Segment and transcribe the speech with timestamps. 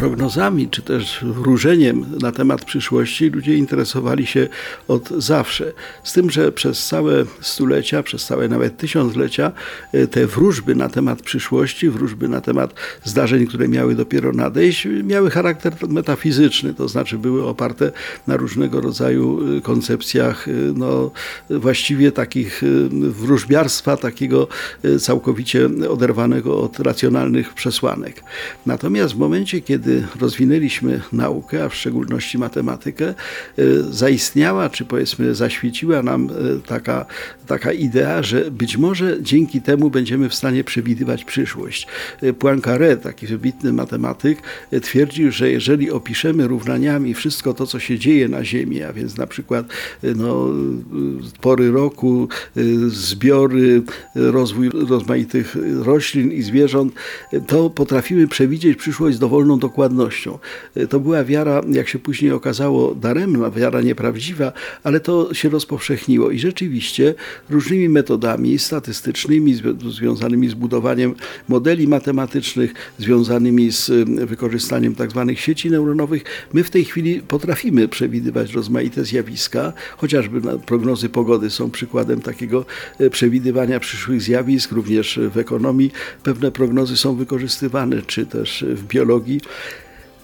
[0.00, 4.48] Prognozami czy też wróżeniem na temat przyszłości ludzie interesowali się
[4.88, 5.72] od zawsze.
[6.04, 9.52] Z tym, że przez całe stulecia, przez całe nawet tysiąclecia
[9.92, 15.30] e, te wróżby na temat przyszłości, wróżby na temat zdarzeń, które miały dopiero nadejść, miały
[15.30, 17.92] charakter metafizyczny, to znaczy były oparte
[18.26, 21.10] na różnego rodzaju e, koncepcjach, e, no
[21.50, 24.48] właściwie takich wróżbiarstwa, takiego
[25.00, 28.24] całkowicie oderwanego od racjonalnych przesłanek.
[28.66, 29.89] Natomiast w momencie, kiedy
[30.20, 33.14] rozwinęliśmy naukę, a w szczególności matematykę, e,
[33.90, 37.06] zaistniała, czy powiedzmy zaświeciła nam e, taka,
[37.46, 41.86] taka idea, że być może dzięki temu będziemy w stanie przewidywać przyszłość.
[42.22, 44.38] E, Poincaré, taki wybitny matematyk,
[44.82, 49.26] twierdził, że jeżeli opiszemy równaniami wszystko to, co się dzieje na Ziemi, a więc na
[49.26, 49.66] przykład
[50.02, 50.48] no,
[51.40, 52.28] pory roku,
[52.86, 53.82] zbiory,
[54.14, 56.92] rozwój rozmaitych roślin i zwierząt,
[57.46, 60.38] to potrafimy przewidzieć przyszłość z dowolną dokładnością dokładnością.
[60.74, 66.30] E, to była wiara, jak się później okazało, daremna, wiara nieprawdziwa, ale to się rozpowszechniło
[66.30, 67.14] i rzeczywiście
[67.50, 69.54] różnymi metodami statystycznymi,
[69.90, 71.14] związanymi z budowaniem
[71.48, 73.90] modeli matematycznych, związanymi z
[74.28, 75.24] wykorzystaniem tzw.
[75.28, 81.70] Tak sieci neuronowych, my w tej chwili potrafimy przewidywać rozmaite zjawiska, chociażby prognozy pogody są
[81.70, 82.64] przykładem takiego
[82.98, 85.90] e, przewidywania przyszłych zjawisk, również w ekonomii
[86.22, 89.40] pewne prognozy są wykorzystywane, czy też w biologii.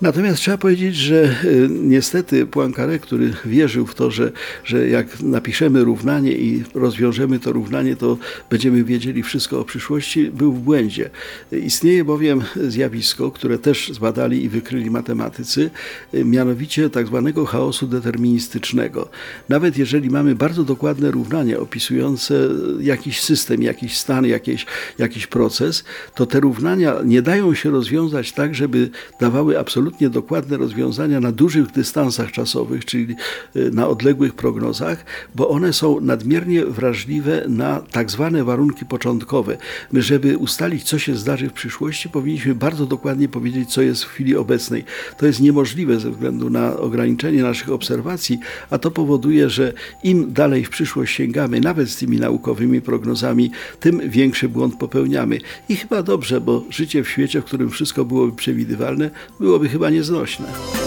[0.03, 4.33] Natomiast trzeba powiedzieć, że y, niestety Poincaré, który wierzył w to, że,
[4.65, 8.19] że jak napiszemy równanie i rozwiążemy to równanie, to
[8.51, 11.11] będziemy wiedzieli wszystko o przyszłości, był w błędzie.
[11.53, 15.71] Istnieje bowiem zjawisko, które też zbadali i wykryli matematycy,
[16.15, 19.09] y, mianowicie tak zwanego chaosu deterministycznego.
[19.49, 22.49] Nawet jeżeli mamy bardzo dokładne równania opisujące
[22.81, 24.67] jakiś system, jakiś stan, jakiś,
[24.99, 28.91] jakiś proces, to te równania nie dają się rozwiązać tak, żeby
[29.21, 33.17] dawały absolutnie absolutnie dokładne rozwiązania na dużych dystansach czasowych, czyli
[33.57, 35.05] y, na odległych prognozach,
[35.35, 39.57] bo one są nadmiernie wrażliwe na tak zwane warunki początkowe.
[39.93, 44.09] My, żeby ustalić, co się zdarzy w przyszłości, powinniśmy bardzo dokładnie powiedzieć, co jest w
[44.09, 44.85] chwili obecnej.
[45.19, 48.39] To jest niemożliwe ze względu na ograniczenie naszych obserwacji,
[48.71, 49.73] a to powoduje, że
[50.03, 55.39] im dalej w przyszłość sięgamy, nawet z tymi naukowymi prognozami, tym większy błąd popełniamy.
[55.69, 59.11] I chyba dobrze, bo życie w świecie, w którym wszystko byłoby przewidywalne,
[59.41, 60.86] byłoby chyba nieznośne.